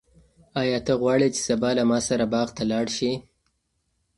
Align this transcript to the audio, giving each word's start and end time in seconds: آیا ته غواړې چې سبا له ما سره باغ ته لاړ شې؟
آیا 0.61 0.79
ته 0.85 0.93
غواړې 1.01 1.27
چې 1.35 1.41
سبا 1.49 1.69
له 1.77 1.83
ما 1.89 1.99
سره 2.09 2.25
باغ 2.33 2.47
ته 2.57 2.63
لاړ 2.71 2.85
شې؟ 2.97 3.11